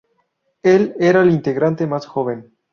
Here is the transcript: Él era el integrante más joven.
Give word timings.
Él 0.63 0.95
era 0.99 1.21
el 1.21 1.29
integrante 1.29 1.85
más 1.85 2.07
joven. 2.07 2.55